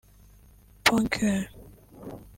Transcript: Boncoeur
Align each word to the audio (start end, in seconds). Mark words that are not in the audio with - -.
Boncoeur 0.83 1.45